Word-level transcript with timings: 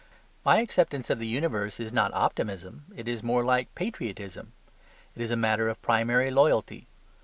My 0.43 0.61
acceptance 0.61 1.11
of 1.11 1.19
the 1.19 1.27
universe 1.27 1.79
is 1.79 1.93
not 1.93 2.11
optimism, 2.15 2.85
it 2.95 3.07
is 3.07 3.21
more 3.21 3.45
like 3.45 3.75
patriotism. 3.75 4.51
It 5.15 5.21
is 5.21 5.29
a 5.29 5.35
matter 5.37 5.69
of 5.69 5.79
primary 5.83 6.31
loyalty. 6.31 6.87